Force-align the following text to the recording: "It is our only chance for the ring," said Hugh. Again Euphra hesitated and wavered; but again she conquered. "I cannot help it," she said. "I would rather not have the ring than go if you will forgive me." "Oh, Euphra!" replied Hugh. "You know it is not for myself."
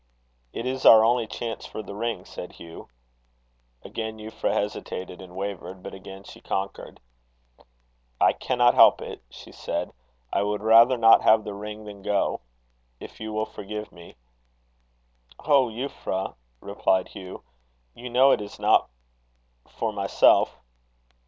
"It 0.51 0.65
is 0.65 0.83
our 0.83 1.05
only 1.05 1.27
chance 1.27 1.67
for 1.67 1.83
the 1.83 1.93
ring," 1.93 2.25
said 2.25 2.53
Hugh. 2.53 2.87
Again 3.83 4.17
Euphra 4.17 4.51
hesitated 4.51 5.21
and 5.21 5.35
wavered; 5.35 5.83
but 5.83 5.93
again 5.93 6.23
she 6.23 6.41
conquered. 6.41 6.99
"I 8.19 8.33
cannot 8.33 8.73
help 8.73 8.99
it," 9.03 9.21
she 9.29 9.51
said. 9.51 9.91
"I 10.33 10.41
would 10.41 10.63
rather 10.63 10.97
not 10.97 11.21
have 11.21 11.43
the 11.43 11.53
ring 11.53 11.83
than 11.85 12.01
go 12.01 12.41
if 12.99 13.19
you 13.19 13.31
will 13.31 13.45
forgive 13.45 13.91
me." 13.91 14.15
"Oh, 15.37 15.67
Euphra!" 15.67 16.33
replied 16.61 17.09
Hugh. 17.09 17.43
"You 17.93 18.09
know 18.09 18.31
it 18.31 18.41
is 18.41 18.57
not 18.57 18.89
for 19.69 19.93
myself." 19.93 20.57